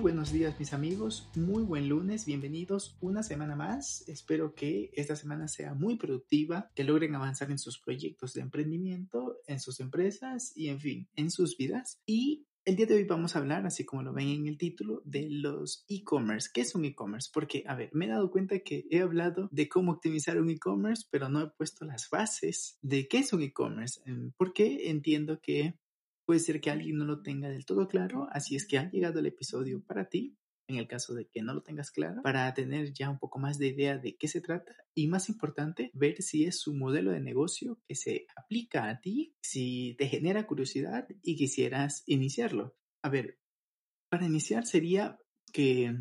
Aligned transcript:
Buenos 0.00 0.32
días 0.32 0.58
mis 0.58 0.72
amigos, 0.72 1.28
muy 1.34 1.62
buen 1.62 1.90
lunes, 1.90 2.24
bienvenidos 2.24 2.96
una 3.02 3.22
semana 3.22 3.54
más. 3.54 4.02
Espero 4.08 4.54
que 4.54 4.90
esta 4.94 5.14
semana 5.14 5.46
sea 5.46 5.74
muy 5.74 5.96
productiva, 5.96 6.70
que 6.74 6.84
logren 6.84 7.14
avanzar 7.14 7.50
en 7.50 7.58
sus 7.58 7.78
proyectos 7.78 8.32
de 8.32 8.40
emprendimiento, 8.40 9.36
en 9.46 9.60
sus 9.60 9.78
empresas 9.78 10.56
y 10.56 10.68
en 10.68 10.80
fin, 10.80 11.08
en 11.16 11.30
sus 11.30 11.58
vidas. 11.58 12.00
Y 12.06 12.46
el 12.64 12.76
día 12.76 12.86
de 12.86 12.94
hoy 12.94 13.04
vamos 13.04 13.36
a 13.36 13.40
hablar, 13.40 13.66
así 13.66 13.84
como 13.84 14.02
lo 14.02 14.14
ven 14.14 14.28
en 14.28 14.46
el 14.46 14.56
título, 14.56 15.02
de 15.04 15.28
los 15.28 15.84
e-commerce. 15.86 16.48
¿Qué 16.52 16.62
es 16.62 16.74
un 16.74 16.86
e-commerce? 16.86 17.28
Porque, 17.30 17.64
a 17.66 17.74
ver, 17.74 17.90
me 17.92 18.06
he 18.06 18.08
dado 18.08 18.30
cuenta 18.30 18.60
que 18.60 18.86
he 18.90 19.00
hablado 19.00 19.50
de 19.52 19.68
cómo 19.68 19.92
optimizar 19.92 20.40
un 20.40 20.48
e-commerce, 20.48 21.04
pero 21.10 21.28
no 21.28 21.42
he 21.42 21.50
puesto 21.50 21.84
las 21.84 22.08
bases 22.08 22.78
de 22.80 23.06
qué 23.06 23.18
es 23.18 23.34
un 23.34 23.42
e-commerce. 23.42 24.00
Porque 24.38 24.88
entiendo 24.88 25.40
que 25.42 25.74
Puede 26.30 26.38
ser 26.38 26.60
que 26.60 26.70
alguien 26.70 26.96
no 26.96 27.06
lo 27.06 27.22
tenga 27.22 27.48
del 27.48 27.64
todo 27.64 27.88
claro, 27.88 28.28
así 28.30 28.54
es 28.54 28.64
que 28.64 28.78
ha 28.78 28.88
llegado 28.88 29.18
el 29.18 29.26
episodio 29.26 29.82
para 29.82 30.08
ti, 30.08 30.38
en 30.68 30.76
el 30.76 30.86
caso 30.86 31.12
de 31.12 31.26
que 31.26 31.42
no 31.42 31.52
lo 31.54 31.64
tengas 31.64 31.90
claro, 31.90 32.22
para 32.22 32.54
tener 32.54 32.92
ya 32.92 33.10
un 33.10 33.18
poco 33.18 33.40
más 33.40 33.58
de 33.58 33.66
idea 33.66 33.98
de 33.98 34.16
qué 34.16 34.28
se 34.28 34.40
trata 34.40 34.76
y 34.94 35.08
más 35.08 35.28
importante, 35.28 35.90
ver 35.92 36.22
si 36.22 36.44
es 36.44 36.68
un 36.68 36.78
modelo 36.78 37.10
de 37.10 37.18
negocio 37.18 37.80
que 37.88 37.96
se 37.96 38.26
aplica 38.36 38.88
a 38.88 39.00
ti, 39.00 39.34
si 39.42 39.96
te 39.98 40.06
genera 40.06 40.46
curiosidad 40.46 41.08
y 41.20 41.34
quisieras 41.34 42.04
iniciarlo. 42.06 42.76
A 43.02 43.08
ver, 43.08 43.40
para 44.08 44.24
iniciar 44.24 44.66
sería 44.66 45.18
que 45.52 45.92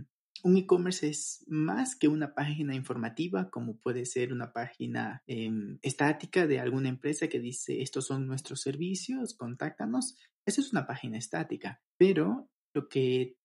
un 0.43 0.57
e-commerce 0.57 1.07
es 1.07 1.43
más 1.47 1.95
que 1.95 2.07
una 2.07 2.33
página 2.33 2.75
informativa, 2.75 3.49
como 3.49 3.77
puede 3.77 4.05
ser 4.05 4.33
una 4.33 4.53
página 4.53 5.23
em, 5.27 5.79
estática 5.81 6.47
de 6.47 6.59
alguna 6.59 6.89
empresa 6.89 7.27
que 7.27 7.39
dice 7.39 7.81
estos 7.81 8.07
son 8.07 8.27
nuestros 8.27 8.61
servicios, 8.61 9.35
contáctanos. 9.35 10.17
Esa 10.45 10.61
es 10.61 10.71
una 10.71 10.87
página 10.87 11.17
estática, 11.17 11.81
pero 11.97 12.49
lo 12.73 12.87
que 12.89 13.37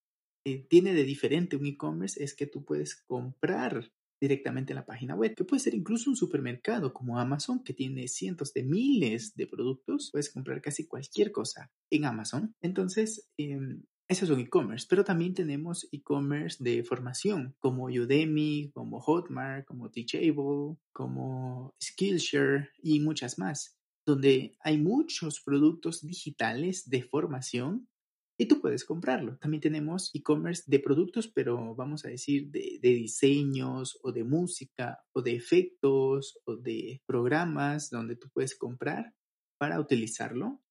eh, 0.46 0.66
tiene 0.68 0.92
de 0.92 1.04
diferente 1.04 1.56
un 1.56 1.66
e-commerce 1.66 2.22
es 2.22 2.34
que 2.34 2.46
tú 2.46 2.64
puedes 2.64 3.02
comprar 3.06 3.90
directamente 4.20 4.72
en 4.72 4.76
la 4.76 4.86
página 4.86 5.14
web, 5.14 5.34
que 5.34 5.44
puede 5.44 5.60
ser 5.60 5.74
incluso 5.74 6.08
un 6.08 6.16
supermercado 6.16 6.92
como 6.92 7.18
Amazon, 7.18 7.62
que 7.62 7.74
tiene 7.74 8.08
cientos 8.08 8.52
de 8.54 8.62
miles 8.62 9.34
de 9.34 9.46
productos, 9.46 10.10
puedes 10.12 10.30
comprar 10.30 10.62
casi 10.62 10.86
cualquier 10.86 11.30
cosa 11.32 11.70
en 11.90 12.04
Amazon. 12.04 12.54
Entonces, 12.62 13.28
em, 13.36 13.82
eso 14.06 14.26
es 14.26 14.30
un 14.30 14.40
e-commerce, 14.40 14.86
pero 14.88 15.02
también 15.02 15.32
tenemos 15.32 15.88
e-commerce 15.90 16.62
de 16.62 16.84
formación, 16.84 17.56
como 17.58 17.86
Udemy, 17.86 18.70
como 18.74 19.00
Hotmart, 19.00 19.64
como 19.64 19.90
Teachable, 19.90 20.76
como 20.92 21.74
Skillshare 21.82 22.70
y 22.82 23.00
muchas 23.00 23.38
más, 23.38 23.78
donde 24.06 24.56
hay 24.60 24.78
muchos 24.78 25.40
productos 25.40 26.02
digitales 26.02 26.88
de 26.88 27.02
formación 27.02 27.88
y 28.36 28.46
tú 28.46 28.60
puedes 28.60 28.84
comprarlo. 28.84 29.38
También 29.38 29.62
tenemos 29.62 30.10
e-commerce 30.12 30.64
de 30.66 30.80
productos, 30.80 31.28
pero 31.28 31.74
vamos 31.74 32.04
a 32.04 32.08
decir 32.08 32.50
de, 32.50 32.78
de, 32.82 32.88
diseños 32.90 33.98
o 34.02 34.12
de 34.12 34.24
música 34.24 34.98
o 35.14 35.22
de 35.22 35.36
efectos 35.36 36.38
o 36.44 36.56
de 36.56 37.00
programas 37.06 37.90
donde 37.90 38.16
tú 38.16 38.28
puedes 38.34 38.58
comprar 38.58 39.14
para 39.56 39.80
utilizarlo 39.80 40.63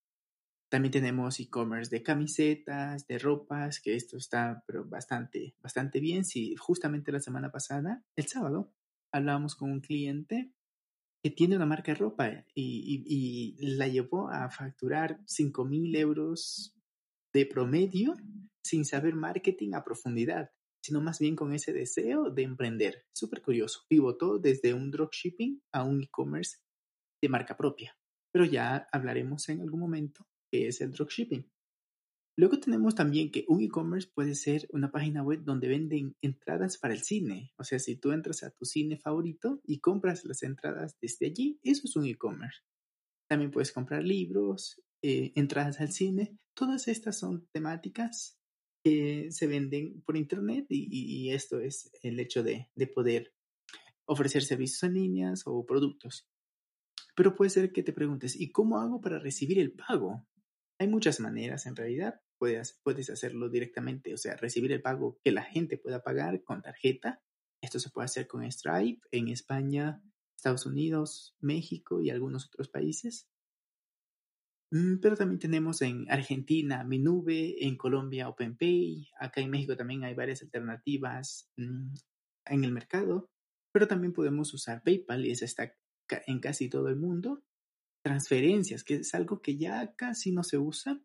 también 0.74 0.92
tenemos 0.92 1.40
e-commerce 1.40 1.96
de 1.96 2.02
camisetas, 2.02 3.06
de 3.06 3.20
ropas, 3.20 3.80
que 3.80 3.96
esto 3.96 4.18
está 4.18 4.64
pero 4.66 4.84
bastante, 4.84 5.54
bastante 5.62 6.00
bien. 6.00 6.26
Si 6.26 6.56
justamente 6.56 7.12
la 7.12 7.20
semana 7.20 7.52
pasada, 7.52 8.04
el 8.16 8.26
sábado, 8.26 8.74
hablábamos 9.12 9.56
con 9.56 9.72
un 9.72 9.82
cliente 9.82 10.52
que 11.24 11.30
tiene 11.30 11.58
una 11.58 11.68
marca 11.68 11.92
de 11.92 12.00
ropa 12.00 12.28
y, 12.56 13.06
y, 13.06 13.76
la 13.78 13.88
llevó 13.88 14.32
a 14.32 14.50
facturar 14.50 15.20
5 15.28 15.64
mil 15.64 15.96
euros 15.96 16.76
de 17.36 17.46
promedio 17.46 18.16
sin 18.64 18.84
saber 18.84 19.14
marketing 19.14 19.76
a 19.76 19.84
profundidad, 19.84 20.50
sino 20.84 21.02
más 21.02 21.20
bien 21.20 21.36
con 21.36 21.54
ese 21.54 21.72
deseo 21.72 22.32
de 22.32 22.42
emprender. 22.42 23.06
Súper 23.14 23.44
curioso. 23.44 23.82
Pivotó 23.88 24.40
desde 24.40 24.74
un 24.74 24.90
dropshipping 24.90 25.62
a 25.72 25.84
un 25.84 26.02
e-commerce 26.02 26.58
de 27.22 27.30
marca 27.30 27.56
propia. 27.56 27.96
Pero 28.32 28.46
ya 28.46 28.88
hablaremos 28.92 29.48
en 29.50 29.62
algún 29.62 29.80
momento 29.80 30.26
que 30.54 30.68
es 30.68 30.82
el 30.82 30.92
dropshipping. 30.92 31.50
Luego 32.38 32.60
tenemos 32.60 32.94
también 32.94 33.32
que 33.32 33.44
un 33.48 33.64
e-commerce 33.64 34.08
puede 34.14 34.36
ser 34.36 34.68
una 34.72 34.92
página 34.92 35.24
web 35.24 35.44
donde 35.44 35.68
venden 35.68 36.16
entradas 36.22 36.78
para 36.78 36.94
el 36.94 37.02
cine. 37.02 37.52
O 37.58 37.64
sea, 37.64 37.80
si 37.80 37.96
tú 37.96 38.12
entras 38.12 38.44
a 38.44 38.52
tu 38.52 38.64
cine 38.64 38.98
favorito 38.98 39.62
y 39.64 39.80
compras 39.80 40.26
las 40.26 40.44
entradas 40.44 40.96
desde 41.02 41.26
allí, 41.26 41.60
eso 41.64 41.82
es 41.86 41.96
un 41.96 42.06
e-commerce. 42.06 42.60
También 43.28 43.50
puedes 43.50 43.72
comprar 43.72 44.04
libros, 44.04 44.80
eh, 45.02 45.32
entradas 45.34 45.82
al 45.82 45.92
cine. 45.92 46.38
Todas 46.54 46.88
estas 46.88 47.18
son 47.18 47.48
temáticas 47.52 48.38
que 48.84 49.32
se 49.32 49.48
venden 49.48 50.04
por 50.04 50.18
internet 50.18 50.68
y, 50.70 51.32
esto 51.32 51.60
es 51.62 51.90
el 52.04 52.20
hecho 52.20 52.44
de, 52.44 52.70
de 52.76 52.86
poder 52.86 53.34
ofrecer 54.06 54.44
servicios 54.44 54.84
en 54.84 54.94
líneas 54.94 55.42
o 55.48 55.66
productos. 55.66 56.28
Pero 57.16 57.34
puede 57.34 57.50
ser 57.50 57.72
que 57.72 57.82
te 57.82 57.92
preguntes, 57.92 58.40
¿y 58.40 58.52
cómo 58.52 58.78
hago 58.78 59.02
para 59.02 59.18
recibir 59.18 59.58
el 59.58 59.72
pago? 59.72 60.28
Hay 60.80 60.88
muchas 60.88 61.20
maneras 61.20 61.66
en 61.66 61.76
realidad. 61.76 62.22
Puedes, 62.38 62.80
puedes 62.84 63.10
hacerlo 63.10 63.50
directamente, 63.50 64.14
o 64.14 64.18
sea, 64.18 64.36
recibir 64.36 64.72
el 64.72 64.82
pago 64.82 65.20
que 65.24 65.32
la 65.32 65.44
gente 65.44 65.78
pueda 65.78 66.04
pagar 66.04 66.44
con 66.44 66.62
tarjeta. 66.62 67.22
Esto 67.62 67.80
se 67.80 67.90
puede 67.90 68.06
hacer 68.06 68.28
con 68.28 68.50
Stripe 68.52 69.02
en 69.12 69.30
España, 69.30 70.04
Estados 70.36 70.66
Unidos, 70.66 71.36
México 71.40 72.02
y 72.02 72.10
algunos 72.10 72.48
otros 72.48 72.68
países. 72.70 73.30
Mm, 74.72 74.98
pero 75.02 75.16
también 75.16 75.40
tenemos 75.40 75.82
en 75.84 76.10
Argentina 76.10 76.84
Minube, 76.84 77.64
en 77.66 77.78
Colombia 77.78 78.28
OpenPay, 78.28 79.08
acá 79.20 79.40
en 79.40 79.52
México 79.52 79.78
también 79.78 80.04
hay 80.04 80.16
varias 80.16 80.42
alternativas 80.42 81.48
mm, 81.58 81.94
en 82.46 82.64
el 82.64 82.72
mercado, 82.72 83.30
pero 83.72 83.88
también 83.88 84.14
podemos 84.14 84.52
usar 84.54 84.82
PayPal 84.84 85.26
y 85.26 85.32
esa 85.32 85.46
está 85.46 85.76
en 86.26 86.40
casi 86.40 86.70
todo 86.70 86.90
el 86.90 86.96
mundo 86.96 87.44
transferencias, 88.04 88.84
que 88.84 88.96
es 88.96 89.16
algo 89.16 89.42
que 89.42 89.58
ya 89.58 89.96
casi 89.96 90.32
no 90.32 90.44
se 90.44 90.58
usa, 90.58 91.02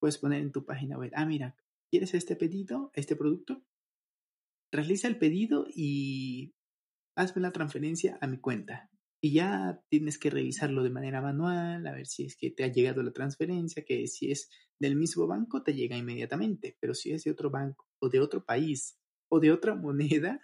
puedes 0.00 0.18
poner 0.18 0.40
en 0.40 0.52
tu 0.52 0.64
página 0.64 0.98
web, 0.98 1.12
ah, 1.14 1.26
mira, 1.26 1.56
¿quieres 1.90 2.14
este 2.14 2.34
pedido, 2.34 2.90
este 2.94 3.14
producto? 3.14 3.62
Realiza 4.72 5.08
el 5.08 5.18
pedido 5.18 5.66
y 5.68 6.54
hazme 7.16 7.42
la 7.42 7.52
transferencia 7.52 8.18
a 8.20 8.26
mi 8.26 8.38
cuenta. 8.38 8.90
Y 9.22 9.34
ya 9.34 9.84
tienes 9.90 10.18
que 10.18 10.30
revisarlo 10.30 10.82
de 10.82 10.88
manera 10.88 11.20
manual, 11.20 11.86
a 11.86 11.92
ver 11.92 12.06
si 12.06 12.24
es 12.24 12.36
que 12.36 12.50
te 12.50 12.64
ha 12.64 12.68
llegado 12.68 13.02
la 13.02 13.12
transferencia, 13.12 13.84
que 13.84 14.06
si 14.06 14.30
es 14.30 14.48
del 14.80 14.96
mismo 14.96 15.26
banco 15.26 15.62
te 15.62 15.74
llega 15.74 15.96
inmediatamente, 15.96 16.78
pero 16.80 16.94
si 16.94 17.12
es 17.12 17.24
de 17.24 17.30
otro 17.30 17.50
banco 17.50 17.86
o 18.00 18.08
de 18.08 18.20
otro 18.20 18.46
país 18.46 18.98
o 19.28 19.38
de 19.38 19.52
otra 19.52 19.74
moneda, 19.76 20.40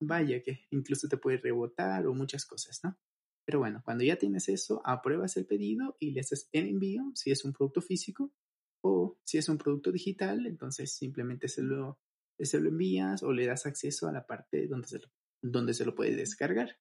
vaya 0.00 0.42
que 0.42 0.66
incluso 0.70 1.06
te 1.06 1.18
puede 1.18 1.36
rebotar 1.36 2.06
o 2.06 2.14
muchas 2.14 2.46
cosas, 2.46 2.80
¿no? 2.82 2.96
Pero 3.44 3.58
bueno, 3.58 3.82
cuando 3.84 4.04
ya 4.04 4.16
tienes 4.16 4.48
eso, 4.48 4.80
apruebas 4.84 5.36
el 5.36 5.46
pedido 5.46 5.96
y 5.98 6.12
le 6.12 6.20
haces 6.20 6.48
el 6.52 6.68
envío 6.68 7.10
si 7.14 7.30
es 7.30 7.44
un 7.44 7.52
producto 7.52 7.80
físico 7.80 8.32
o 8.82 9.18
si 9.24 9.38
es 9.38 9.48
un 9.48 9.58
producto 9.58 9.90
digital, 9.92 10.46
entonces 10.46 10.92
simplemente 10.92 11.48
se 11.48 11.62
lo, 11.62 11.98
se 12.38 12.60
lo 12.60 12.68
envías 12.68 13.22
o 13.22 13.32
le 13.32 13.46
das 13.46 13.66
acceso 13.66 14.08
a 14.08 14.12
la 14.12 14.26
parte 14.26 14.66
donde 14.66 14.88
se 14.88 14.98
lo, 14.98 15.08
donde 15.42 15.74
se 15.74 15.84
lo 15.84 15.94
puede 15.94 16.14
descargar. 16.14 16.78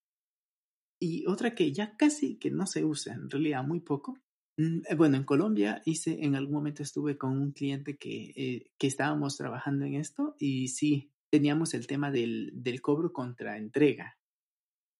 Y 1.00 1.26
otra 1.26 1.56
que 1.56 1.72
ya 1.72 1.98
casi 1.98 2.38
que 2.38 2.52
no 2.52 2.68
se 2.68 2.86
usa, 2.86 3.14
en 3.16 3.30
realidad 3.30 3.64
muy 3.64 3.80
poco. 3.80 4.20
Mm, 4.58 4.82
eh, 4.88 4.96
bueno, 4.96 5.18
en 5.18 5.24
Colombia 5.24 5.82
hice, 5.86 6.24
en 6.24 6.36
algún 6.36 6.54
momento 6.54 6.84
estuve 6.84 7.18
con 7.18 7.32
un 7.32 7.52
cliente 7.54 7.98
que, 7.98 8.34
eh, 8.36 8.72
que 8.78 8.88
estábamos 8.88 9.38
trabajando 9.38 9.86
en 9.86 9.96
esto 9.96 10.36
y 10.38 10.68
sí, 10.68 11.12
teníamos 11.32 11.74
el 11.74 11.88
tema 11.88 12.12
del, 12.12 12.52
del 12.54 12.82
cobro 12.82 13.14
contra 13.14 13.58
entrega. 13.58 14.20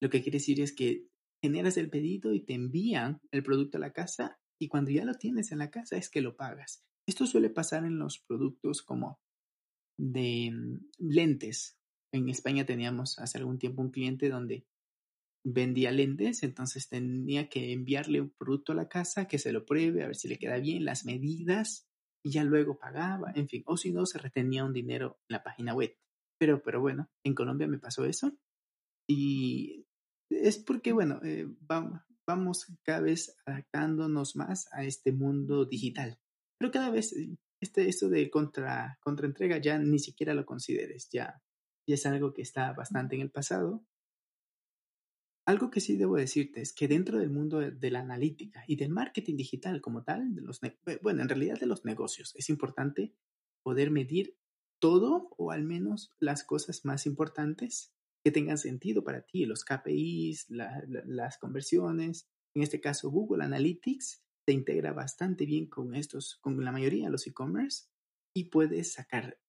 Lo 0.02 0.10
que 0.10 0.24
quiere 0.24 0.38
decir 0.40 0.60
es 0.62 0.74
que 0.74 1.11
generas 1.42 1.78
el 1.78 1.90
pedido 1.90 2.34
y 2.34 2.42
te 2.42 2.54
envían 2.54 3.20
el 3.32 3.44
producto 3.44 3.78
a 3.78 3.82
la 3.82 3.94
casa 3.94 4.40
y 4.60 4.68
cuando 4.68 4.92
ya 4.92 5.06
lo 5.06 5.16
tienes 5.16 5.52
en 5.52 5.60
la 5.60 5.72
casa 5.72 5.98
es 5.98 6.10
que 6.10 6.22
lo 6.22 6.36
pagas. 6.36 6.84
Esto 7.08 7.26
suele 7.26 7.50
pasar 7.50 7.84
en 7.84 7.98
los 7.98 8.20
productos 8.20 8.84
como 8.84 9.20
de 9.98 10.52
mm, 10.52 10.80
lentes. 11.00 11.78
En 12.14 12.30
España 12.30 12.66
teníamos 12.66 13.18
hace 13.20 13.38
algún 13.38 13.58
tiempo 13.58 13.82
un 13.82 13.92
cliente 13.92 14.30
donde 14.30 14.66
vendía 15.44 15.92
lentes, 15.92 16.44
entonces 16.44 16.88
tenía 16.88 17.50
que 17.50 17.74
enviarle 17.74 18.22
un 18.22 18.30
producto 18.38 18.74
a 18.74 18.76
la 18.76 18.88
casa 18.88 19.28
que 19.28 19.40
se 19.40 19.52
lo 19.52 19.66
pruebe, 19.66 20.04
a 20.04 20.08
ver 20.08 20.16
si 20.16 20.28
le 20.28 20.38
queda 20.38 20.60
bien, 20.60 20.86
las 20.86 21.06
medidas, 21.06 21.88
y 22.24 22.32
ya 22.32 22.44
luego 22.44 22.78
pagaba, 22.78 23.32
en 23.34 23.48
fin, 23.48 23.64
o 23.66 23.78
si 23.78 23.92
no, 23.92 24.06
se 24.06 24.20
retenía 24.20 24.64
un 24.64 24.74
dinero 24.74 25.20
en 25.28 25.34
la 25.34 25.44
página 25.44 25.74
web. 25.74 25.96
Pero, 26.40 26.62
pero 26.62 26.80
bueno, 26.80 27.10
en 27.24 27.34
Colombia 27.34 27.68
me 27.68 27.80
pasó 27.80 28.06
eso. 28.06 28.38
Y 29.08 29.86
es 30.32 30.58
porque, 30.58 30.94
bueno, 30.94 31.20
eh, 31.24 31.48
vamos, 31.62 32.02
vamos 32.26 32.68
cada 32.84 33.02
vez 33.02 33.36
adaptándonos 33.46 34.36
más 34.36 34.68
a 34.72 34.84
este 34.84 35.12
mundo 35.12 35.66
digital. 35.66 36.20
Pero 36.58 36.72
cada 36.72 36.90
vez 36.90 37.14
eh, 37.14 37.38
este, 37.60 37.88
esto 37.88 38.10
de 38.10 38.30
contra, 38.30 38.98
contraentrega 39.02 39.58
ya 39.58 39.78
ni 39.78 40.00
siquiera 40.00 40.34
lo 40.34 40.46
consideres, 40.46 41.10
ya, 41.12 41.42
ya 41.88 41.96
es 41.96 42.06
algo 42.06 42.34
que 42.34 42.42
está 42.42 42.74
bastante 42.74 43.16
en 43.16 43.22
el 43.22 43.32
pasado. 43.32 43.86
Algo 45.46 45.72
que 45.72 45.82
sí 45.82 45.98
debo 45.98 46.16
decirte 46.16 46.62
es 46.62 46.74
que 46.74 46.88
dentro 46.88 47.20
del 47.20 47.32
mundo 47.32 47.60
de, 47.60 47.92
la 47.92 48.00
analítica 48.00 48.64
y 48.68 48.76
del 48.76 48.90
marketing 48.90 49.38
digital 49.38 49.82
como 49.82 50.04
tal, 50.04 50.36
de 50.36 50.42
los 50.42 50.60
bueno, 51.02 51.24
en 51.24 51.30
realidad 51.30 51.60
de 51.60 51.66
los 51.66 51.84
negocios, 51.84 52.34
es 52.36 52.50
importante 52.50 53.16
poder 53.64 53.92
medir 53.92 54.38
todo 54.80 55.30
o 55.38 55.52
al 55.52 55.64
menos 55.64 56.14
las 56.20 56.44
cosas 56.44 56.86
más 56.86 57.06
importantes 57.06 57.94
que 58.24 58.32
tengan 58.32 58.58
sentido 58.58 59.04
para 59.04 59.22
ti, 59.22 59.46
los 59.46 59.64
KPIs, 59.64 60.48
las 60.50 61.38
conversiones. 61.38 62.28
En 62.56 62.64
este 62.64 62.80
caso, 62.80 63.10
Google 63.10 63.44
Analytics 63.44 64.24
se 64.46 64.54
integra 64.54 64.94
bastante 64.94 65.46
bien 65.46 65.68
con 65.68 65.96
estos, 65.96 66.38
con 66.42 66.64
la 66.64 66.72
mayoría 66.72 67.06
de 67.06 67.12
los 67.12 67.28
e-commerce 67.28 67.88
y 68.36 68.46
puedes 68.46 68.94
sacar 68.94 69.40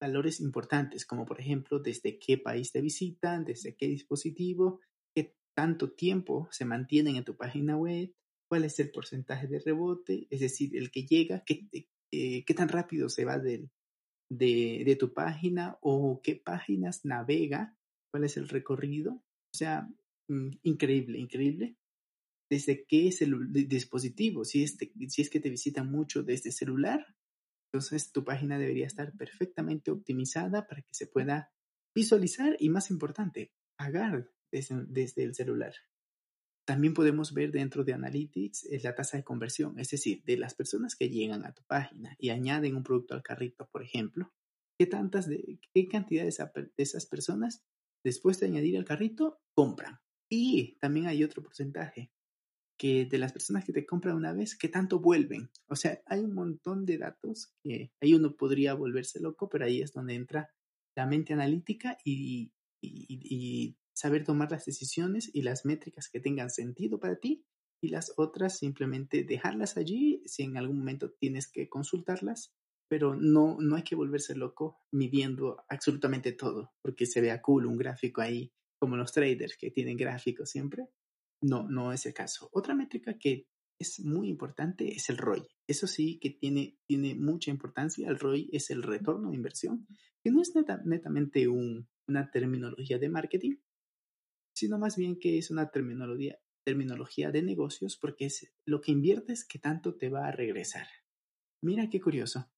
valores 0.00 0.40
importantes, 0.40 1.06
como 1.06 1.24
por 1.24 1.40
ejemplo 1.40 1.78
desde 1.78 2.18
qué 2.18 2.38
país 2.38 2.72
te 2.72 2.80
visitan, 2.80 3.44
desde 3.44 3.76
qué 3.76 3.88
dispositivo, 3.88 4.80
qué 5.14 5.34
tanto 5.54 5.92
tiempo 5.92 6.48
se 6.50 6.64
mantienen 6.64 7.16
en 7.16 7.24
tu 7.24 7.36
página 7.36 7.76
web, 7.76 8.12
cuál 8.48 8.64
es 8.64 8.78
el 8.78 8.90
porcentaje 8.90 9.46
de 9.46 9.60
rebote, 9.60 10.26
es 10.30 10.40
decir, 10.40 10.76
el 10.76 10.90
que 10.90 11.06
llega, 11.06 11.44
qué, 11.44 11.68
eh, 12.12 12.44
qué 12.44 12.54
tan 12.54 12.68
rápido 12.68 13.08
se 13.08 13.24
va 13.24 13.38
del, 13.38 13.70
de, 14.30 14.82
de 14.84 14.96
tu 14.96 15.14
página 15.14 15.78
o 15.80 16.20
qué 16.22 16.36
páginas 16.36 17.04
navega 17.04 17.75
cuál 18.10 18.24
es 18.24 18.36
el 18.36 18.48
recorrido. 18.48 19.14
O 19.14 19.56
sea, 19.56 19.88
mm, 20.28 20.50
increíble, 20.62 21.18
increíble. 21.18 21.76
Desde 22.50 22.84
qué 22.86 23.10
dispositivo, 23.66 24.44
si 24.44 24.62
es, 24.62 24.76
si 25.08 25.22
es 25.22 25.30
que 25.30 25.40
te 25.40 25.50
visitan 25.50 25.90
mucho 25.90 26.22
desde 26.22 26.52
celular, 26.52 27.04
entonces 27.72 28.12
tu 28.12 28.24
página 28.24 28.58
debería 28.58 28.86
estar 28.86 29.12
perfectamente 29.16 29.90
optimizada 29.90 30.66
para 30.66 30.82
que 30.82 30.94
se 30.94 31.08
pueda 31.08 31.52
visualizar 31.94 32.56
y 32.60 32.68
más 32.68 32.90
importante, 32.90 33.52
pagar 33.76 34.30
desde, 34.52 34.84
desde 34.86 35.24
el 35.24 35.34
celular. 35.34 35.74
También 36.66 36.94
podemos 36.94 37.32
ver 37.32 37.52
dentro 37.52 37.84
de 37.84 37.94
Analytics 37.94 38.66
eh, 38.66 38.80
la 38.82 38.94
tasa 38.94 39.16
de 39.16 39.24
conversión, 39.24 39.78
es 39.78 39.90
decir, 39.90 40.22
de 40.24 40.36
las 40.36 40.54
personas 40.54 40.96
que 40.96 41.08
llegan 41.08 41.44
a 41.44 41.52
tu 41.52 41.62
página 41.64 42.16
y 42.18 42.30
añaden 42.30 42.76
un 42.76 42.82
producto 42.82 43.14
al 43.14 43.22
carrito, 43.22 43.68
por 43.70 43.82
ejemplo, 43.82 44.32
qué 44.78 44.86
tantas 44.86 45.28
de 45.28 45.60
qué 45.72 45.86
cantidad 45.86 46.24
de 46.24 46.72
esas 46.76 47.06
personas 47.06 47.64
después 48.06 48.38
de 48.38 48.46
añadir 48.46 48.78
al 48.78 48.84
carrito, 48.84 49.40
compran. 49.52 49.98
Y 50.28 50.76
también 50.78 51.08
hay 51.08 51.24
otro 51.24 51.42
porcentaje 51.42 52.12
que 52.78 53.04
de 53.04 53.18
las 53.18 53.32
personas 53.32 53.64
que 53.64 53.72
te 53.72 53.84
compran 53.84 54.14
una 54.14 54.32
vez, 54.32 54.56
¿qué 54.56 54.68
tanto 54.68 55.00
vuelven? 55.00 55.50
O 55.66 55.74
sea, 55.74 56.00
hay 56.06 56.20
un 56.20 56.32
montón 56.32 56.86
de 56.86 56.98
datos 56.98 57.52
que 57.64 57.90
ahí 58.00 58.14
uno 58.14 58.36
podría 58.36 58.74
volverse 58.74 59.18
loco, 59.18 59.48
pero 59.48 59.64
ahí 59.64 59.82
es 59.82 59.92
donde 59.92 60.14
entra 60.14 60.48
la 60.94 61.04
mente 61.06 61.32
analítica 61.32 61.98
y, 62.04 62.52
y 62.80 63.76
saber 63.92 64.22
tomar 64.22 64.52
las 64.52 64.66
decisiones 64.66 65.28
y 65.34 65.42
las 65.42 65.64
métricas 65.64 66.08
que 66.08 66.20
tengan 66.20 66.50
sentido 66.50 67.00
para 67.00 67.16
ti 67.16 67.44
y 67.80 67.88
las 67.88 68.12
otras 68.16 68.56
simplemente 68.56 69.24
dejarlas 69.24 69.76
allí 69.76 70.22
si 70.26 70.44
en 70.44 70.56
algún 70.56 70.78
momento 70.78 71.10
tienes 71.10 71.48
que 71.50 71.68
consultarlas 71.68 72.54
pero 72.88 73.14
no, 73.14 73.56
no 73.60 73.76
hay 73.76 73.82
que 73.82 73.96
volverse 73.96 74.34
loco 74.34 74.80
midiendo 74.92 75.64
absolutamente 75.68 76.32
todo, 76.32 76.72
porque 76.82 77.06
se 77.06 77.20
vea 77.20 77.42
cool 77.42 77.66
un 77.66 77.76
gráfico 77.76 78.20
ahí, 78.20 78.52
como 78.78 78.96
los 78.96 79.12
traders 79.12 79.56
que 79.56 79.70
tienen 79.70 79.96
gráficos 79.96 80.50
siempre. 80.50 80.88
No, 81.42 81.68
no 81.68 81.92
es 81.92 82.06
el 82.06 82.14
caso. 82.14 82.48
Otra 82.52 82.74
métrica 82.74 83.18
que 83.18 83.46
es 83.78 84.00
muy 84.00 84.28
importante 84.28 84.88
es 84.94 85.10
el 85.10 85.18
ROI. 85.18 85.46
Eso 85.66 85.86
sí 85.86 86.18
que 86.18 86.30
tiene, 86.30 86.78
tiene 86.86 87.14
mucha 87.14 87.50
importancia. 87.50 88.08
El 88.08 88.18
ROI 88.18 88.48
es 88.52 88.70
el 88.70 88.82
retorno 88.82 89.30
de 89.30 89.36
inversión, 89.36 89.86
que 90.22 90.30
no 90.30 90.40
es 90.40 90.52
netamente 90.84 91.48
un, 91.48 91.88
una 92.08 92.30
terminología 92.30 92.98
de 92.98 93.08
marketing, 93.08 93.56
sino 94.54 94.78
más 94.78 94.96
bien 94.96 95.18
que 95.18 95.38
es 95.38 95.50
una 95.50 95.70
terminología, 95.70 96.38
terminología 96.64 97.30
de 97.30 97.42
negocios 97.42 97.96
porque 97.96 98.26
es 98.26 98.52
lo 98.64 98.80
que 98.80 98.92
inviertes 98.92 99.44
que 99.44 99.58
tanto 99.58 99.96
te 99.96 100.08
va 100.08 100.26
a 100.26 100.32
regresar. 100.32 100.86
Mira 101.62 101.88
qué 101.90 102.00
curioso. 102.00 102.50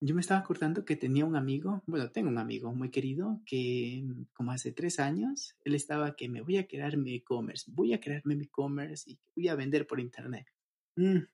Yo 0.00 0.14
me 0.14 0.20
estaba 0.20 0.38
acordando 0.40 0.84
que 0.84 0.94
tenía 0.94 1.24
un 1.24 1.34
amigo, 1.34 1.82
bueno, 1.86 2.10
tengo 2.10 2.28
un 2.28 2.38
amigo 2.38 2.72
muy 2.72 2.90
querido 2.90 3.40
que 3.44 4.00
mm, 4.04 4.26
como 4.32 4.52
hace 4.52 4.70
tres 4.70 5.00
años, 5.00 5.56
él 5.64 5.74
estaba 5.74 6.14
que 6.14 6.28
me 6.28 6.40
voy 6.40 6.56
a 6.58 6.68
crear 6.68 6.96
mi 6.96 7.16
e-commerce, 7.16 7.68
voy 7.74 7.92
a 7.94 8.00
crearme 8.00 8.36
mi 8.36 8.44
e-commerce 8.44 9.10
y 9.10 9.18
voy 9.34 9.48
a 9.48 9.56
vender 9.56 9.88
por 9.88 9.98
internet. 9.98 10.46
Mm, 10.94 11.24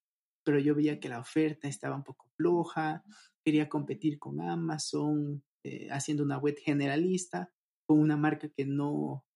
pero 0.44 0.58
yo 0.58 0.75
veía 0.75 0.99
que 0.99 1.11
la 1.11 1.20
oferta 1.20 1.69
estaba 1.69 1.94
un 1.94 2.05
poco 2.05 2.26
floja, 2.37 3.05
quería 3.44 3.69
competir 3.69 4.19
con 4.19 4.40
Amazon, 4.40 5.43
eh, 5.62 5.88
haciendo 5.90 6.22
una 6.22 6.38
web 6.38 6.56
generalista, 6.58 7.52
con 7.84 7.99
una 7.99 8.16
marca 8.16 8.49
que 8.49 8.64
no, 8.64 9.26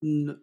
no, 0.00 0.40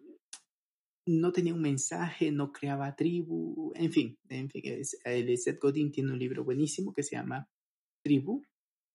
no, 1.06 1.32
tenía 1.32 1.54
un 1.54 1.62
mensaje, 1.62 2.30
no 2.30 2.52
creaba 2.52 2.94
tribu, 2.94 3.72
en 3.74 3.90
fin, 3.90 4.18
en 4.28 4.50
fin, 4.50 4.62
el 5.04 5.38
Seth 5.38 5.60
Godin 5.62 5.90
tiene 5.90 6.12
un 6.12 6.18
libro 6.18 6.44
buenísimo 6.44 6.92
que 6.92 7.02
se 7.02 7.16
llama 7.16 7.48
tribu, 8.04 8.44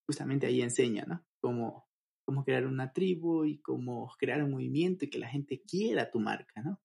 justamente 0.06 0.46
ahí 0.48 0.62
enseña, 0.62 1.04
¿no? 1.06 1.26
Cómo, 1.42 1.90
cómo 2.24 2.46
crear 2.46 2.66
una 2.66 2.94
tribu 2.94 3.44
y 3.44 3.60
cómo 3.60 4.10
crear 4.18 4.44
un 4.44 4.52
movimiento 4.52 5.04
y 5.04 5.10
que 5.10 5.20
la 5.20 5.28
gente 5.28 5.62
quiera 5.68 6.12
tu 6.12 6.20
marca, 6.20 6.62
¿no? 6.62 6.80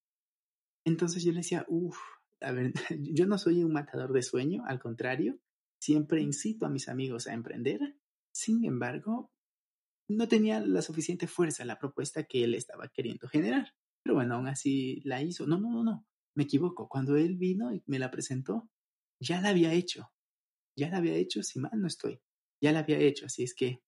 Entonces 0.84 1.22
yo 1.22 1.30
le 1.32 1.38
decía, 1.38 1.64
uff, 1.68 1.98
a 2.40 2.52
ver, 2.52 2.72
yo 2.98 3.26
no 3.26 3.38
soy 3.38 3.62
un 3.62 3.72
matador 3.72 4.12
de 4.12 4.22
sueño, 4.22 4.64
al 4.66 4.80
contrario, 4.80 5.38
siempre 5.80 6.22
incito 6.22 6.66
a 6.66 6.70
mis 6.70 6.88
amigos 6.88 7.26
a 7.26 7.34
emprender. 7.34 7.96
Sin 8.32 8.64
embargo, 8.64 9.30
no 10.08 10.26
tenía 10.26 10.60
la 10.60 10.82
suficiente 10.82 11.26
fuerza 11.26 11.64
la 11.64 11.78
propuesta 11.78 12.24
que 12.24 12.44
él 12.44 12.54
estaba 12.54 12.88
queriendo 12.88 13.28
generar. 13.28 13.74
Pero 14.02 14.16
bueno, 14.16 14.34
aún 14.34 14.48
así 14.48 15.00
la 15.04 15.22
hizo. 15.22 15.46
No, 15.46 15.58
no, 15.58 15.70
no, 15.70 15.84
no. 15.84 16.06
Me 16.34 16.44
equivoco. 16.44 16.88
Cuando 16.88 17.16
él 17.16 17.36
vino 17.36 17.72
y 17.72 17.82
me 17.86 17.98
la 17.98 18.10
presentó, 18.10 18.68
ya 19.20 19.40
la 19.40 19.50
había 19.50 19.72
hecho 19.72 20.10
ya 20.76 20.88
la 20.90 20.98
había 20.98 21.14
hecho, 21.14 21.42
si 21.42 21.58
mal 21.58 21.72
no 21.74 21.86
estoy, 21.86 22.20
ya 22.60 22.72
la 22.72 22.80
había 22.80 22.98
hecho, 22.98 23.26
así 23.26 23.42
es 23.42 23.54
que 23.54 23.82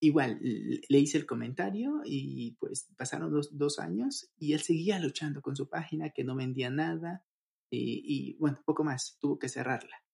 igual 0.00 0.38
le 0.40 0.98
hice 0.98 1.18
el 1.18 1.26
comentario 1.26 2.02
y 2.04 2.56
pues 2.60 2.88
pasaron 2.96 3.32
dos, 3.32 3.56
dos 3.56 3.78
años 3.78 4.30
y 4.36 4.52
él 4.52 4.60
seguía 4.60 4.98
luchando 4.98 5.40
con 5.40 5.56
su 5.56 5.68
página 5.68 6.10
que 6.10 6.24
no 6.24 6.36
vendía 6.36 6.70
nada 6.70 7.24
y, 7.70 8.02
y 8.04 8.36
bueno, 8.38 8.62
poco 8.64 8.84
más, 8.84 9.16
tuvo 9.20 9.38
que 9.38 9.48
cerrarla. 9.48 10.04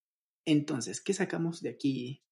Entonces, 0.46 1.00
¿qué 1.00 1.12
sacamos 1.12 1.60
de 1.60 1.70
aquí 1.70 2.24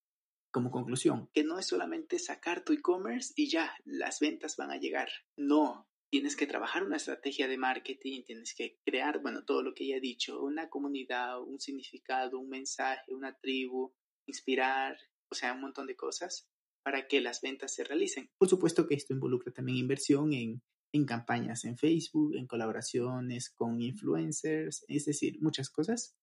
como 0.50 0.70
conclusión? 0.70 1.28
Que 1.32 1.44
no 1.44 1.58
es 1.58 1.66
solamente 1.66 2.18
sacar 2.18 2.64
tu 2.64 2.72
e-commerce 2.72 3.32
y 3.36 3.50
ya 3.50 3.72
las 3.84 4.20
ventas 4.20 4.56
van 4.56 4.70
a 4.70 4.78
llegar. 4.78 5.08
No, 5.36 5.87
tienes 6.10 6.36
que 6.36 6.46
trabajar 6.46 6.84
una 6.84 6.96
estrategia 6.96 7.48
de 7.48 7.58
marketing, 7.58 8.22
tienes 8.22 8.54
que 8.54 8.78
crear, 8.84 9.20
bueno, 9.20 9.44
todo 9.44 9.62
lo 9.62 9.74
que 9.74 9.86
ya 9.86 9.96
he 9.96 10.00
dicho, 10.00 10.42
una 10.42 10.68
comunidad, 10.68 11.42
un 11.42 11.60
significado, 11.60 12.38
un 12.38 12.48
mensaje, 12.48 13.14
una 13.14 13.36
tribu, 13.36 13.92
inspirar, 14.26 14.96
o 15.30 15.34
sea, 15.34 15.52
un 15.52 15.60
montón 15.60 15.86
de 15.86 15.96
cosas 15.96 16.48
para 16.82 17.06
que 17.06 17.20
las 17.20 17.42
ventas 17.42 17.74
se 17.74 17.84
realicen. 17.84 18.30
Por 18.38 18.48
supuesto 18.48 18.86
que 18.86 18.94
esto 18.94 19.12
involucra 19.12 19.52
también 19.52 19.78
inversión 19.78 20.32
en, 20.32 20.62
en 20.92 21.04
campañas 21.04 21.64
en 21.64 21.76
Facebook, 21.76 22.34
en 22.36 22.46
colaboraciones 22.46 23.50
con 23.50 23.80
influencers, 23.80 24.84
es 24.88 25.04
decir, 25.04 25.38
muchas 25.40 25.68
cosas. 25.68 26.16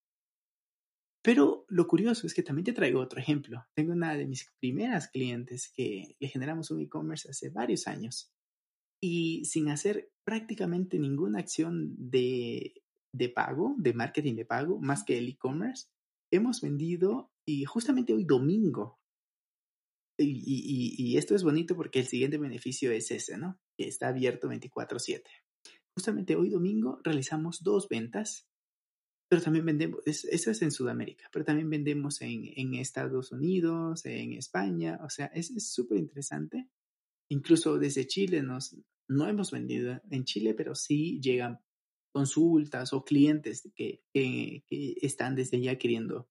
Pero 1.22 1.66
lo 1.70 1.88
curioso 1.88 2.28
es 2.28 2.34
que 2.34 2.44
también 2.44 2.66
te 2.66 2.74
traigo 2.74 3.00
otro 3.00 3.20
ejemplo. 3.20 3.66
Tengo 3.74 3.94
una 3.94 4.16
de 4.16 4.28
mis 4.28 4.52
primeras 4.60 5.08
clientes 5.08 5.72
que 5.76 6.16
le 6.20 6.28
generamos 6.28 6.70
un 6.70 6.82
e-commerce 6.82 7.30
hace 7.30 7.50
varios 7.50 7.88
años 7.88 8.35
y 9.06 9.46
sin 9.46 9.70
hacer 9.70 10.12
prácticamente 10.24 10.98
ninguna 10.98 11.38
acción 11.38 11.94
de, 11.96 12.82
de 13.14 13.30
pago, 13.30 13.76
de 13.78 13.94
marketing 13.94 14.34
de 14.34 14.46
pago, 14.46 14.80
más 14.80 15.04
que 15.04 15.20
el 15.20 15.30
e-commerce, 15.30 15.90
hemos 16.32 16.60
vendido 16.60 17.32
y 17.46 17.66
justamente 17.66 18.14
hoy 18.14 18.26
domingo, 18.26 19.00
y, 20.18 20.26
y, 20.26 20.96
y, 20.98 21.18
esto 21.18 21.36
es 21.36 21.44
bonito 21.44 21.76
porque 21.76 22.00
el 22.00 22.08
siguiente 22.08 22.38
beneficio 22.38 22.90
es 22.92 23.12
ese, 23.12 23.38
¿no? 23.38 23.60
Que 23.78 23.88
está 23.88 24.08
abierto 24.08 24.48
24/7. 24.48 25.22
Justamente 25.94 26.38
hoy 26.38 26.50
domingo 26.50 27.02
realizamos 27.04 27.62
dos 27.62 27.90
ventas, 27.90 28.48
pero 29.30 29.42
también 29.42 29.66
vendemos, 29.66 30.00
eso 30.06 30.52
es 30.52 30.62
en 30.62 30.72
Sudamérica, 30.72 31.30
pero 31.32 31.46
también 31.46 31.70
vendemos 31.70 32.22
en, 32.22 32.46
en 32.56 32.76
Estados 32.76 33.34
Unidos, 33.34 34.06
en 34.06 34.34
España, 34.34 35.00
o 35.04 35.10
sea, 35.10 35.28
es 35.28 35.52
súper 35.72 35.98
interesante 35.98 36.70
Incluso 37.30 37.80
desde 37.80 38.06
Chile 38.06 38.44
nos, 38.44 38.76
no 39.08 39.28
hemos 39.28 39.52
vendido 39.52 40.02
en 40.10 40.24
Chile, 40.24 40.54
pero 40.54 40.76
sí 40.76 41.20
llegan 41.22 41.60
consultas 42.14 42.94
o 42.94 43.04
clientes 43.04 43.70
que, 43.76 44.02
que, 44.14 44.64
están 45.02 45.36
desde 45.36 45.60
ya 45.60 45.78
queriendo 45.78 46.30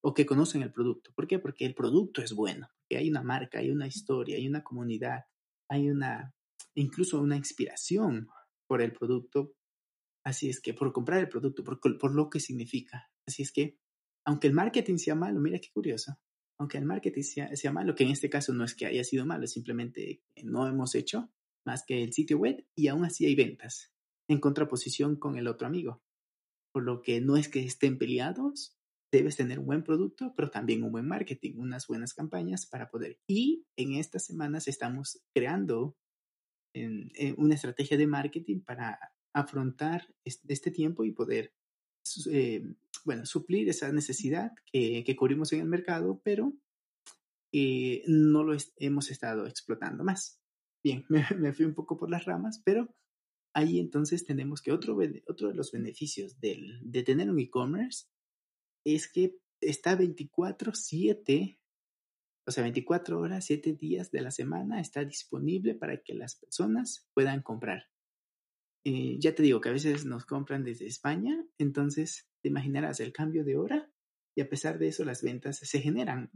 o 0.00 0.14
que 0.14 0.26
conocen 0.26 0.62
el 0.62 0.72
producto. 0.72 1.12
¿Por 1.14 1.26
qué? 1.26 1.38
Porque 1.38 1.66
el 1.66 1.74
producto 1.74 2.22
es 2.22 2.32
bueno, 2.32 2.68
que 2.88 2.96
hay 2.96 3.10
una 3.10 3.22
marca, 3.22 3.58
hay 3.58 3.70
una 3.70 3.86
historia, 3.86 4.36
hay 4.36 4.46
una 4.46 4.62
comunidad. 4.62 5.24
hay 5.68 5.90
una, 5.90 6.32
incluso 6.76 7.20
una 7.20 7.36
inspiración 7.36 8.28
por 8.68 8.80
el 8.80 8.92
producto. 8.92 9.54
Así 10.24 10.48
es 10.48 10.60
que 10.60 10.72
por 10.72 10.92
comprar 10.92 11.20
el 11.20 11.28
producto, 11.28 11.64
por, 11.64 11.80
por 11.80 12.14
lo 12.14 12.30
que 12.30 12.40
significa. 12.40 13.10
Así 13.26 13.42
es 13.42 13.52
que, 13.52 13.76
aunque 14.24 14.46
el 14.46 14.54
marketing 14.54 14.98
sea 14.98 15.14
malo, 15.14 15.40
mira 15.40 15.58
qué 15.58 15.70
curioso, 15.72 16.16
aunque 16.60 16.78
el 16.78 16.84
marketing 16.84 17.22
sea, 17.22 17.56
sea 17.56 17.72
malo, 17.72 17.94
que 17.94 18.04
en 18.04 18.10
este 18.10 18.30
caso 18.30 18.54
no 18.54 18.64
es 18.64 18.74
que 18.74 18.86
haya 18.86 19.02
sido 19.02 19.26
malo, 19.26 19.46
simplemente 19.46 20.22
no 20.44 20.66
hemos 20.68 20.94
hecho 20.94 21.30
más 21.64 21.84
que 21.86 22.02
el 22.02 22.12
sitio 22.12 22.38
web 22.38 22.66
y 22.74 22.88
aún 22.88 23.04
así 23.04 23.26
hay 23.26 23.34
ventas 23.34 23.92
en 24.28 24.40
contraposición 24.40 25.16
con 25.16 25.36
el 25.36 25.48
otro 25.48 25.66
amigo. 25.66 26.02
Por 26.72 26.84
lo 26.84 27.02
que 27.02 27.20
no 27.20 27.36
es 27.36 27.48
que 27.48 27.64
estén 27.64 27.98
peleados, 27.98 28.76
debes 29.12 29.36
tener 29.36 29.60
un 29.60 29.66
buen 29.66 29.84
producto, 29.84 30.34
pero 30.36 30.50
también 30.50 30.82
un 30.82 30.92
buen 30.92 31.06
marketing, 31.06 31.54
unas 31.58 31.86
buenas 31.86 32.14
campañas 32.14 32.66
para 32.66 32.90
poder. 32.90 33.20
Y 33.28 33.64
en 33.76 33.94
estas 33.94 34.26
semanas 34.26 34.66
estamos 34.66 35.20
creando 35.32 35.96
una 37.36 37.54
estrategia 37.54 37.96
de 37.96 38.08
marketing 38.08 38.60
para 38.60 38.98
afrontar 39.32 40.12
este 40.24 40.72
tiempo 40.72 41.04
y 41.04 41.12
poder, 41.12 41.54
eh, 42.30 42.64
bueno, 43.04 43.26
suplir 43.26 43.68
esa 43.68 43.92
necesidad 43.92 44.52
que, 44.72 45.04
que, 45.04 45.14
cubrimos 45.14 45.52
en 45.52 45.60
el 45.60 45.68
mercado, 45.68 46.20
pero 46.24 46.52
eh, 47.52 48.02
no 48.08 48.42
lo 48.42 48.56
hemos 48.78 49.10
estado 49.12 49.46
explotando 49.46 50.02
más. 50.02 50.40
Bien, 50.84 51.06
me, 51.40 51.52
fui 51.52 51.64
un 51.64 51.74
poco 51.74 51.96
por 51.96 52.10
las 52.10 52.26
ramas, 52.26 52.60
pero 52.64 52.94
ahí 53.54 53.80
entonces 53.80 54.26
tenemos 54.26 54.60
que 54.60 54.70
otro, 54.70 54.98
otro 55.26 55.48
de 55.48 55.54
los 55.54 55.72
beneficios 55.72 56.38
del, 56.40 56.78
de 56.82 57.02
tener 57.02 57.30
un 57.30 57.40
e-commerce 57.40 58.06
es 58.84 59.10
que 59.10 59.38
está 59.60 59.96
24/7, 59.96 61.58
o 62.46 62.50
sea, 62.50 62.62
24 62.62 63.18
horas, 63.18 63.46
7 63.46 63.72
días 63.72 64.10
de 64.10 64.20
la 64.20 64.30
semana 64.30 64.80
está 64.80 65.04
disponible 65.04 65.74
para 65.74 66.02
que 66.02 66.14
las 66.14 66.36
personas 66.36 67.08
puedan 67.14 67.40
comprar. 67.40 67.88
Eh, 68.84 69.16
ya 69.18 69.34
te 69.34 69.42
digo 69.42 69.62
que 69.62 69.70
a 69.70 69.72
veces 69.72 70.04
nos 70.04 70.26
compran 70.26 70.62
desde 70.62 70.86
España, 70.86 71.42
entonces 71.56 72.28
te 72.42 72.50
imaginarás 72.50 73.00
el 73.00 73.14
cambio 73.14 73.42
de 73.42 73.56
hora 73.56 73.90
y 74.36 74.42
a 74.42 74.48
pesar 74.50 74.78
de 74.78 74.88
eso 74.88 75.06
las 75.06 75.22
ventas 75.22 75.56
se 75.56 75.80
generan. 75.80 76.30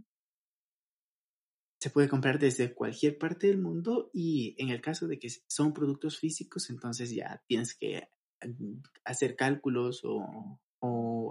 Se 1.81 1.91
puede 1.91 2.09
comprar 2.09 2.39
desde 2.39 2.75
cualquier 2.75 3.19
parte 3.19 3.47
del 3.47 3.59
mundo 3.59 4.11
y 4.13 4.57
en 4.59 4.71
el 4.71 4.81
caso 4.81 5.07
de 5.07 5.19
que 5.19 5.29
son 5.47 5.73
productos 5.73 6.19
físicos, 6.19 6.71
entonces 6.71 7.15
ya 7.15 7.43
tienes 7.47 7.77
que 7.77 8.09
mm, 8.43 8.81
hacer 9.05 9.37
cálculos 9.37 10.03
o 10.05 10.59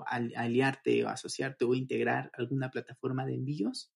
aliarte 0.08 1.06
o 1.06 1.10
asociarte 1.10 1.66
o 1.66 1.74
integrar 1.74 2.32
alguna 2.34 2.70
plataforma 2.70 3.26
de 3.26 3.36
envíos 3.36 3.92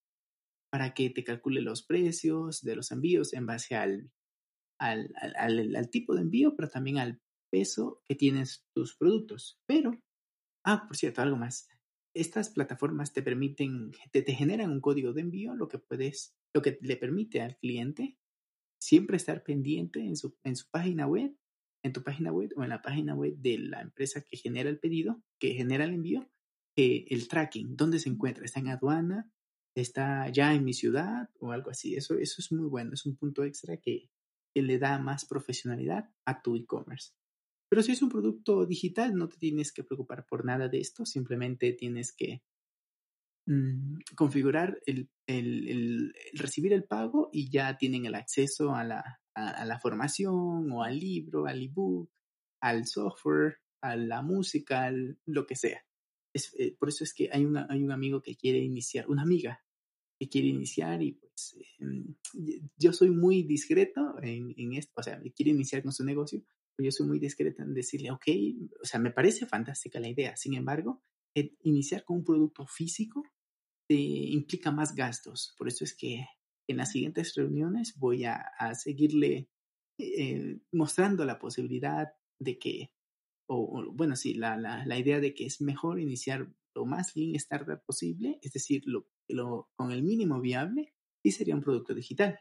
para 0.72 0.94
que 0.94 1.10
te 1.10 1.24
calcule 1.24 1.62
los 1.62 1.84
precios 1.84 2.62
de 2.62 2.76
los 2.76 2.92
envíos 2.92 3.34
en 3.34 3.46
base 3.46 3.76
al, 3.76 4.10
al, 4.80 5.14
al, 5.36 5.90
tipo 5.90 6.16
de 6.16 6.22
envío, 6.22 6.56
pero 6.56 6.70
también 6.70 6.98
al 6.98 7.22
peso 7.52 8.02
que 8.08 8.16
tienes 8.16 8.66
tus 8.74 8.96
productos. 8.96 9.60
Pero, 9.68 9.92
ah, 10.66 10.86
por 10.88 10.96
cierto, 10.96 11.22
algo 11.22 11.36
más. 11.36 11.68
Estas 12.16 12.50
plataformas 12.50 13.14
te 13.14 13.22
permiten, 13.22 13.92
te, 14.12 14.22
te 14.22 14.34
generan 14.34 14.72
un 14.72 14.82
código 14.82 15.14
de 15.14 15.22
envío, 15.22 15.56
lo 15.56 15.68
que 15.68 15.78
puedes, 15.78 16.36
lo 16.54 16.62
que 16.62 16.78
le 16.82 16.98
permite 16.98 17.42
al 17.42 17.58
cliente 17.58 18.18
siempre 18.80 19.18
estar 19.18 19.44
pendiente 19.44 20.00
en 20.00 20.16
su, 20.16 20.36
en 20.44 20.56
su 20.56 20.70
página 20.70 21.08
web 21.08 21.36
en 21.84 21.94
tu 21.94 22.04
página 22.04 22.32
web 22.32 22.52
o 22.56 22.64
en 22.64 22.70
la 22.70 22.82
página 22.82 23.16
web 23.16 23.36
de 23.38 23.58
la 23.58 23.82
empresa 23.82 24.22
que 24.22 24.38
genera 24.38 24.70
el 24.70 24.80
pedido, 24.80 25.22
que 25.40 25.54
genera 25.54 25.84
el 25.86 25.94
envío, 25.94 26.30
eh, 26.76 27.06
el 27.10 27.28
tracking, 27.28 27.76
dónde 27.76 28.00
se 28.00 28.10
encuentra, 28.10 28.46
está 28.46 28.60
en 28.60 28.70
aduana, 28.70 29.32
está 29.76 30.30
ya 30.30 30.54
en 30.54 30.64
mi 30.64 30.74
ciudad 30.74 31.30
o 31.40 31.52
algo 31.52 31.72
así. 31.72 31.96
Eso, 31.96 32.18
eso 32.18 32.36
es 32.40 32.52
muy 32.52 32.68
bueno, 32.68 32.92
es 32.94 33.06
un 33.06 33.16
punto 33.16 33.44
extra 33.44 33.78
que, 33.78 34.10
que 34.54 34.62
le 34.62 34.78
da 34.78 35.00
más 35.00 35.26
profesionalidad 35.26 36.10
a 36.26 36.42
tu 36.42 36.56
e-commerce. 36.56 37.14
Pero 37.70 37.84
si 37.84 37.94
es 37.94 38.02
un 38.02 38.10
producto 38.10 38.66
digital, 38.66 39.16
no 39.16 39.30
te 39.30 39.38
tienes 39.38 39.72
que 39.72 39.84
preocupar 39.84 40.26
por 40.26 40.46
nada 40.46 40.68
de 40.68 40.80
esto, 40.80 41.06
simplemente 41.06 41.72
tienes 41.74 42.14
que 42.14 42.44
mm, 43.52 44.00
configurar 44.16 44.80
el, 44.86 45.10
el, 45.28 45.68
el, 45.68 46.14
recibir 46.34 46.74
el 46.74 46.84
pago 46.84 47.30
y 47.32 47.50
ya 47.50 47.78
tienen 47.78 48.06
el 48.06 48.16
acceso 48.16 48.76
a 48.76 48.84
la, 48.84 49.22
a, 49.34 49.66
la 49.66 49.80
formación 49.80 50.72
o 50.72 50.84
al 50.84 51.00
libro, 51.00 51.46
al 51.46 51.62
ebook, 51.62 52.10
al 52.62 52.86
software, 52.86 53.58
a 53.82 53.96
la 53.96 54.22
música, 54.22 54.92
lo 55.26 55.46
que 55.46 55.56
sea. 55.56 55.84
Es, 56.34 56.54
eh, 56.58 56.76
por 56.80 56.90
eso 56.90 57.04
es 57.04 57.14
que 57.14 57.30
hay, 57.32 57.46
una, 57.46 57.68
hay 57.70 57.84
un 57.84 57.92
amigo 57.92 58.22
que 58.22 58.36
quiere 58.36 58.60
iniciar, 58.60 59.10
una 59.10 59.24
amiga 59.24 59.62
que 60.20 60.30
quiere 60.30 60.50
iniciar 60.50 61.02
y 61.02 61.14
pues 61.14 61.58
em, 61.80 62.16
yo 62.78 62.94
soy 62.94 63.10
muy 63.10 63.44
discreto 63.44 64.16
en, 64.22 64.54
en, 64.56 64.74
esto, 64.74 64.94
o 64.96 65.04
sea, 65.04 65.20
quiere 65.36 65.52
iniciar 65.52 65.82
con 65.82 65.92
su 65.92 66.06
negocio, 66.06 66.44
pero 66.76 66.86
yo 66.86 66.92
soy 66.92 67.08
muy 67.08 67.20
discreto 67.20 67.64
en 67.64 67.74
decirle, 67.74 68.12
ok, 68.12 68.28
o 68.82 68.86
sea, 68.86 69.00
me 69.00 69.12
parece 69.12 69.46
fantástica 69.48 70.00
la 70.00 70.10
idea, 70.10 70.38
sin 70.38 70.54
embargo, 70.54 71.02
iniciar 71.64 72.04
con 72.04 72.18
un 72.18 72.24
producto 72.24 72.68
físico 72.68 73.24
te 73.92 73.98
implica 73.98 74.72
más 74.72 74.96
gastos, 74.96 75.54
por 75.58 75.68
eso 75.68 75.84
es 75.84 75.94
que 75.94 76.26
en 76.66 76.78
las 76.78 76.94
siguientes 76.94 77.36
reuniones 77.36 77.94
voy 77.98 78.24
a, 78.24 78.42
seguirle 78.74 79.50
eh, 79.98 80.62
mostrando 80.72 81.26
la 81.26 81.38
posibilidad 81.38 82.08
de 82.40 82.58
que, 82.58 82.94
o, 83.50 83.92
bueno, 83.92 84.16
sí, 84.16 84.34
la, 84.34 84.56
la, 84.56 84.98
idea 84.98 85.20
de 85.20 85.34
que 85.34 85.46
es 85.46 85.60
mejor 85.60 86.00
iniciar 86.00 86.50
lo 86.74 86.86
más 86.86 87.18
lean 87.18 87.36
startup 87.36 87.84
posible, 87.86 88.40
es 88.42 88.54
decir, 88.54 88.82
lo, 88.86 89.10
lo, 89.28 89.70
con 89.76 89.92
el 89.92 90.04
mínimo 90.04 90.40
viable, 90.40 90.94
y 91.22 91.32
sería 91.34 91.56
un 91.56 91.62
producto 91.62 91.94
digital. 91.94 92.40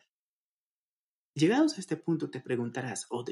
Llegados 1.35 1.78
a 1.78 1.80
este 1.80 1.97
punto 1.97 2.30
te 2.30 2.40
preguntarás, 2.40 3.09
oh, 3.11 3.25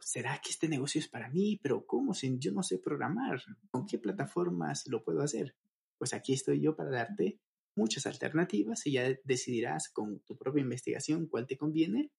¿será 0.00 0.40
que 0.40 0.50
este 0.50 0.68
negocio 0.68 1.00
es 1.00 1.08
para 1.08 1.28
mí? 1.28 1.58
Pero 1.60 1.84
¿cómo? 1.86 2.14
Si 2.14 2.38
yo 2.38 2.52
no 2.52 2.62
sé 2.62 2.78
programar, 2.78 3.42
¿con 3.72 3.84
qué 3.84 3.98
plataformas 3.98 4.86
lo 4.86 5.02
puedo 5.02 5.22
hacer? 5.22 5.56
Pues 5.98 6.14
aquí 6.14 6.34
estoy 6.34 6.60
yo 6.60 6.76
para 6.76 6.90
darte 6.90 7.40
muchas 7.78 8.06
alternativas 8.06 8.86
y 8.86 8.92
ya 8.92 9.08
decidirás 9.24 9.88
con 9.88 10.20
tu 10.20 10.36
propia 10.36 10.62
investigación 10.62 11.28
cuál 11.28 11.46
te 11.46 11.56
conviene. 11.56 12.10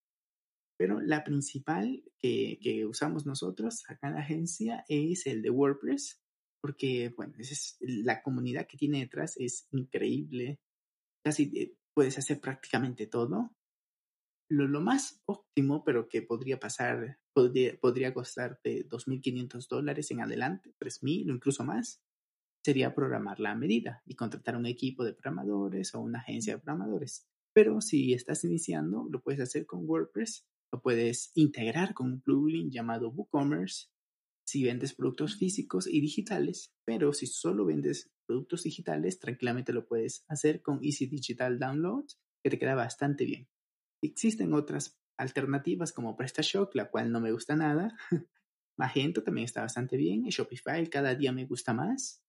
Pero 0.79 1.01
la 1.01 1.25
principal 1.25 2.03
que, 2.17 2.85
usamos 2.87 3.25
nosotros 3.25 3.83
acá 3.89 4.07
en 4.07 4.13
la 4.13 4.21
agencia 4.21 4.85
es 4.87 5.27
el 5.27 5.41
de 5.41 5.49
WordPress, 5.49 6.21
porque, 6.61 7.13
bueno, 7.15 7.33
es, 7.37 7.77
la 7.81 8.21
comunidad 8.23 8.65
que 8.65 8.77
tiene 8.77 8.99
detrás 8.99 9.35
es 9.37 9.67
increíble. 9.71 10.59
Casi 11.23 11.51
eh, 11.53 11.75
puedes 11.93 12.17
hacer 12.17 12.39
prácticamente 12.39 13.07
todo. 13.07 13.53
Lo, 14.49 14.67
lo, 14.67 14.79
más 14.79 15.21
óptimo, 15.25 15.83
pero 15.83 16.07
que 16.07 16.21
podría 16.21 16.59
pasar, 16.59 17.19
podría, 17.33 17.77
podría 17.77 18.13
costarte 18.13 18.87
2.500 18.87 19.67
dólares 19.67 20.09
en 20.11 20.21
adelante, 20.21 20.73
3.000 20.79 21.29
o 21.29 21.35
incluso 21.35 21.63
más, 21.65 22.01
sería 22.63 22.93
programar 22.93 23.39
la 23.39 23.55
medida 23.55 24.01
y 24.05 24.15
contratar 24.15 24.55
un 24.55 24.65
equipo 24.65 25.03
de 25.03 25.13
programadores 25.13 25.95
o 25.95 26.01
una 26.01 26.19
agencia 26.19 26.55
de 26.55 26.61
programadores. 26.61 27.27
Pero 27.53 27.81
si 27.81 28.13
estás 28.13 28.43
iniciando, 28.43 29.07
lo 29.09 29.21
puedes 29.21 29.41
hacer 29.41 29.65
con 29.65 29.87
WordPress, 29.89 30.45
lo 30.71 30.81
puedes 30.81 31.31
integrar 31.35 31.93
con 31.93 32.11
un 32.11 32.21
plugin 32.21 32.69
llamado 32.71 33.09
WooCommerce 33.09 33.87
si 34.49 34.63
vendes 34.63 34.95
productos 34.95 35.35
físicos 35.35 35.85
y 35.85 36.01
digitales, 36.01 36.73
pero 36.83 37.13
si 37.13 37.27
solo 37.27 37.65
vendes 37.65 38.09
productos 38.25 38.63
digitales, 38.63 39.19
tranquilamente 39.19 39.73
lo 39.73 39.85
puedes 39.85 40.25
hacer 40.27 40.63
con 40.63 40.83
Easy 40.83 41.05
Digital 41.05 41.59
Downloads, 41.59 42.19
que 42.43 42.49
te 42.49 42.57
queda 42.57 42.73
bastante 42.73 43.25
bien. 43.25 43.47
Existen 44.01 44.53
otras 44.53 44.99
alternativas 45.19 45.91
como 45.91 46.15
PrestaShop, 46.15 46.73
la 46.73 46.89
cual 46.89 47.11
no 47.11 47.19
me 47.19 47.31
gusta 47.31 47.55
nada. 47.55 47.95
Magento 48.77 49.21
también 49.21 49.45
está 49.45 49.61
bastante 49.61 49.97
bien. 49.97 50.23
Shopify 50.23 50.89
cada 50.89 51.13
día 51.13 51.31
me 51.31 51.45
gusta 51.45 51.73
más. 51.75 52.23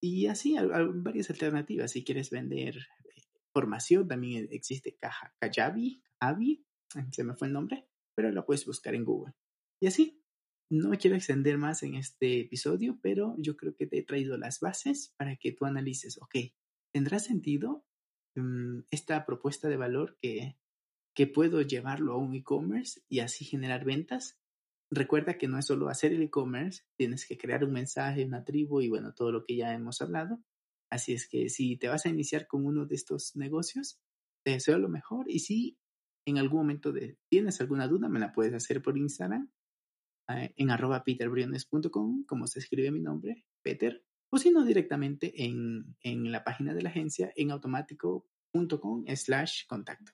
Y 0.00 0.26
así, 0.26 0.56
hay, 0.56 0.66
varias 0.94 1.30
alternativas. 1.30 1.92
Si 1.92 2.04
quieres 2.04 2.30
vender 2.30 2.76
eh, 2.76 3.22
formación, 3.52 4.08
también 4.08 4.48
existe 4.50 4.96
Caja, 4.96 5.34
Kajabi, 5.38 6.02
Kajabi, 6.18 6.64
se 7.12 7.24
me 7.24 7.34
fue 7.34 7.48
el 7.48 7.52
nombre, 7.52 7.86
pero 8.14 8.32
lo 8.32 8.44
puedes 8.46 8.64
buscar 8.64 8.94
en 8.94 9.04
Google. 9.04 9.34
Y 9.80 9.86
así, 9.86 10.22
no 10.70 10.90
quiero 10.92 11.16
extender 11.16 11.58
más 11.58 11.82
en 11.82 11.96
este 11.96 12.40
episodio, 12.40 12.98
pero 13.02 13.34
yo 13.38 13.56
creo 13.56 13.74
que 13.74 13.86
te 13.86 13.98
he 13.98 14.02
traído 14.02 14.38
las 14.38 14.60
bases 14.60 15.14
para 15.16 15.36
que 15.36 15.52
tú 15.52 15.64
analices, 15.64 16.18
ok, 16.22 16.36
¿tendrá 16.92 17.18
sentido 17.18 17.84
mm, 18.36 18.80
esta 18.90 19.26
propuesta 19.26 19.68
de 19.68 19.76
valor 19.76 20.16
que, 20.20 20.56
que 21.14 21.26
puedo 21.26 21.60
llevarlo 21.62 22.14
a 22.14 22.18
un 22.18 22.34
e-commerce 22.34 23.02
y 23.08 23.20
así 23.20 23.44
generar 23.44 23.84
ventas? 23.84 24.39
Recuerda 24.92 25.38
que 25.38 25.46
no 25.46 25.58
es 25.58 25.66
solo 25.66 25.88
hacer 25.88 26.12
el 26.12 26.22
e-commerce, 26.22 26.82
tienes 26.96 27.26
que 27.26 27.38
crear 27.38 27.64
un 27.64 27.72
mensaje, 27.72 28.24
una 28.24 28.44
tribu 28.44 28.80
y 28.80 28.88
bueno, 28.88 29.14
todo 29.14 29.30
lo 29.30 29.44
que 29.44 29.56
ya 29.56 29.72
hemos 29.72 30.02
hablado. 30.02 30.42
Así 30.90 31.12
es 31.12 31.28
que 31.28 31.48
si 31.48 31.76
te 31.76 31.88
vas 31.88 32.06
a 32.06 32.08
iniciar 32.08 32.48
con 32.48 32.66
uno 32.66 32.86
de 32.86 32.96
estos 32.96 33.36
negocios, 33.36 34.00
te 34.44 34.52
deseo 34.52 34.78
lo 34.78 34.88
mejor 34.88 35.30
y 35.30 35.38
si 35.40 35.78
en 36.26 36.38
algún 36.38 36.60
momento 36.60 36.92
tienes 37.28 37.60
alguna 37.60 37.86
duda, 37.86 38.08
me 38.08 38.18
la 38.18 38.32
puedes 38.32 38.52
hacer 38.52 38.82
por 38.82 38.98
Instagram 38.98 39.50
eh, 40.28 40.52
en 40.56 40.70
arroba 40.70 41.04
peterbriones.com, 41.04 42.24
como 42.24 42.46
se 42.48 42.58
escribe 42.58 42.90
mi 42.90 43.00
nombre, 43.00 43.44
Peter, 43.62 44.04
o 44.32 44.38
si 44.38 44.50
no 44.50 44.64
directamente 44.64 45.44
en, 45.44 45.96
en 46.02 46.32
la 46.32 46.42
página 46.42 46.74
de 46.74 46.82
la 46.82 46.90
agencia 46.90 47.32
en 47.36 47.52
automático.com 47.52 49.04
slash 49.14 49.66
contacto. 49.68 50.12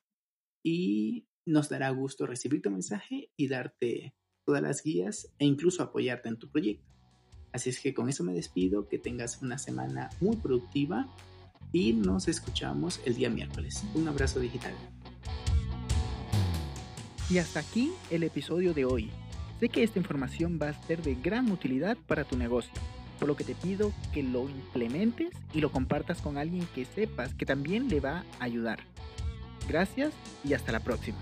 Y 0.62 1.28
Nos 1.46 1.68
dará 1.68 1.90
gusto 1.90 2.26
recibir 2.26 2.60
tu 2.60 2.70
mensaje 2.70 3.30
y 3.36 3.48
darte 3.48 4.14
todas 4.46 4.62
las 4.62 4.82
guías 4.82 5.28
e 5.38 5.44
incluso 5.44 5.82
apoyarte 5.82 6.30
en 6.30 6.38
tu 6.38 6.48
proyecto. 6.48 6.86
Así 7.52 7.70
es 7.70 7.80
que 7.80 7.92
con 7.92 8.08
eso 8.08 8.24
me 8.24 8.32
despido, 8.32 8.88
que 8.88 8.98
tengas 8.98 9.42
una 9.42 9.58
semana 9.58 10.08
muy 10.20 10.36
productiva 10.36 11.08
y 11.72 11.92
nos 11.92 12.28
escuchamos 12.28 13.00
el 13.04 13.16
día 13.16 13.28
miércoles. 13.28 13.82
Un 13.94 14.08
abrazo 14.08 14.40
digital. 14.40 14.72
Y 17.28 17.38
hasta 17.38 17.60
aquí 17.60 17.92
el 18.10 18.22
episodio 18.22 18.72
de 18.72 18.84
hoy. 18.84 19.10
Sé 19.58 19.68
que 19.68 19.82
esta 19.82 19.98
información 19.98 20.58
va 20.62 20.68
a 20.68 20.86
ser 20.86 21.02
de 21.02 21.14
gran 21.14 21.50
utilidad 21.50 21.96
para 22.06 22.24
tu 22.24 22.36
negocio, 22.36 22.72
por 23.18 23.26
lo 23.26 23.36
que 23.36 23.44
te 23.44 23.54
pido 23.54 23.92
que 24.12 24.22
lo 24.22 24.48
implementes 24.48 25.30
y 25.52 25.60
lo 25.60 25.72
compartas 25.72 26.20
con 26.20 26.36
alguien 26.36 26.68
que 26.74 26.84
sepas 26.84 27.34
que 27.34 27.46
también 27.46 27.88
le 27.88 28.00
va 28.00 28.24
a 28.38 28.44
ayudar. 28.44 28.80
Gracias 29.66 30.12
y 30.44 30.52
hasta 30.52 30.72
la 30.72 30.80
próxima. 30.80 31.18